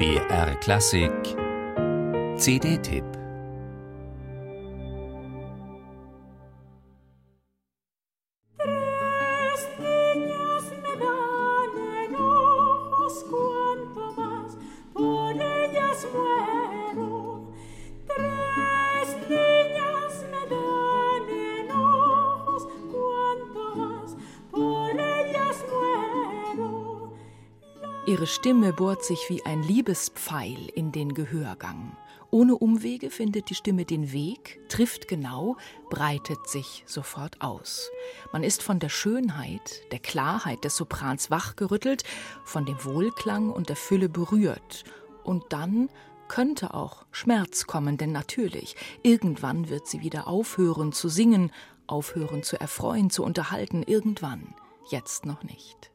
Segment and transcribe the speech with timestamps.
[0.00, 1.36] BR Klassik.
[2.38, 3.20] CD-Tipp
[28.10, 31.96] Ihre Stimme bohrt sich wie ein Liebespfeil in den Gehörgang.
[32.32, 35.56] Ohne Umwege findet die Stimme den Weg, trifft genau,
[35.90, 37.88] breitet sich sofort aus.
[38.32, 42.02] Man ist von der Schönheit, der Klarheit des Soprans wachgerüttelt,
[42.42, 44.82] von dem Wohlklang und der Fülle berührt.
[45.22, 45.88] Und dann
[46.26, 48.74] könnte auch Schmerz kommen, denn natürlich,
[49.04, 51.52] irgendwann wird sie wieder aufhören zu singen,
[51.86, 54.52] aufhören zu erfreuen, zu unterhalten, irgendwann,
[54.90, 55.92] jetzt noch nicht.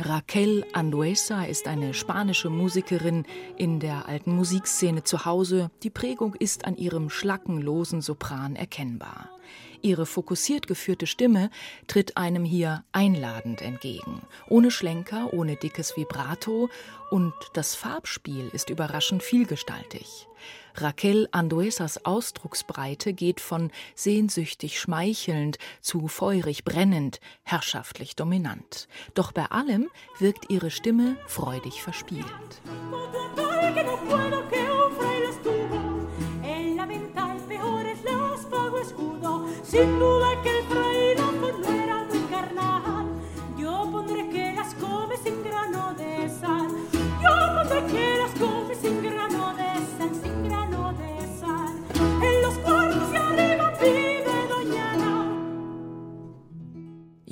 [0.00, 3.24] Raquel Anduesa ist eine spanische Musikerin
[3.56, 5.72] in der alten Musikszene zu Hause.
[5.82, 9.28] Die Prägung ist an ihrem schlackenlosen Sopran erkennbar.
[9.82, 11.50] Ihre fokussiert geführte Stimme
[11.86, 16.68] tritt einem hier einladend entgegen, ohne Schlenker, ohne dickes Vibrato
[17.10, 20.28] und das Farbspiel ist überraschend vielgestaltig.
[20.74, 28.88] Raquel Anduesas Ausdrucksbreite geht von sehnsüchtig schmeichelnd zu feurig brennend, herrschaftlich dominant.
[29.14, 32.24] Doch bei allem wirkt ihre Stimme freudig verspielt.
[39.70, 40.87] Sin duda que el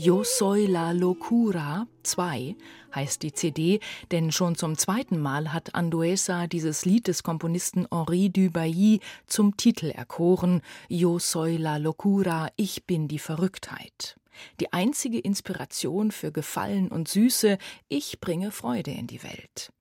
[0.07, 2.55] Yo soy la locura 2
[2.95, 3.81] heißt die CD,
[4.13, 9.91] denn schon zum zweiten Mal hat Anduesa dieses Lied des Komponisten Henri Dubailly zum Titel
[9.91, 14.15] erkoren: Yo soy la locura, ich bin die Verrücktheit.
[14.61, 17.59] Die einzige Inspiration für Gefallen und Süße,
[17.89, 19.73] ich bringe Freude in die Welt.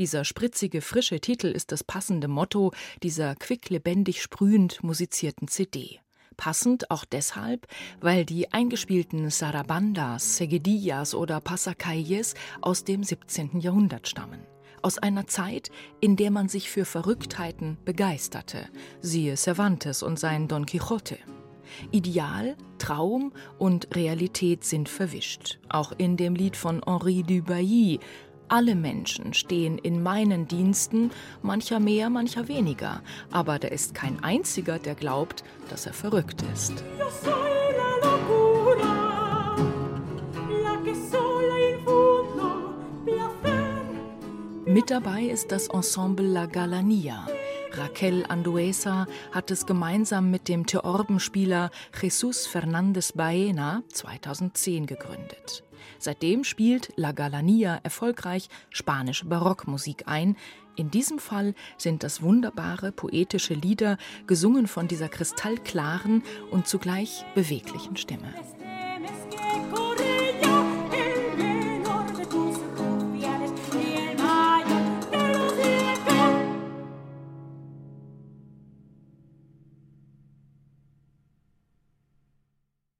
[0.00, 2.72] Dieser spritzige, frische Titel ist das passende Motto
[3.04, 6.00] dieser quicklebendig sprühend musizierten CD.
[6.40, 7.66] Passend auch deshalb,
[8.00, 13.60] weil die eingespielten Sarabandas, Segedillas oder Pasacalles aus dem 17.
[13.60, 14.40] Jahrhundert stammen.
[14.80, 15.70] Aus einer Zeit,
[16.00, 18.70] in der man sich für Verrücktheiten begeisterte,
[19.02, 21.18] siehe Cervantes und sein Don Quixote.
[21.90, 25.58] Ideal, Traum und Realität sind verwischt.
[25.68, 28.00] Auch in dem Lied von Henri Dubailly
[28.50, 31.10] alle Menschen stehen in meinen Diensten,
[31.42, 36.84] mancher mehr, mancher weniger, aber da ist kein einziger, der glaubt, dass er verrückt ist.
[44.66, 47.26] Mit dabei ist das Ensemble La Galania.
[47.72, 51.70] Raquel Anduesa hat es gemeinsam mit dem Theorbenspieler
[52.00, 55.62] Jesus Fernandez Baena 2010 gegründet.
[55.98, 60.36] Seitdem spielt La Galania erfolgreich spanische Barockmusik ein.
[60.76, 67.96] In diesem Fall sind das wunderbare poetische Lieder, gesungen von dieser kristallklaren und zugleich beweglichen
[67.96, 68.32] Stimme.